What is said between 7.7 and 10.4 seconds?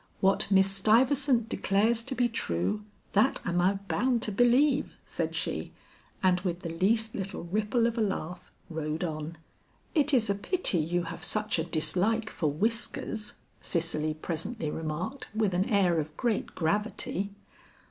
of a laugh, rode on. "It is a